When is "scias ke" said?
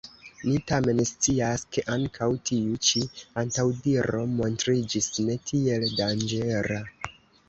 1.07-1.83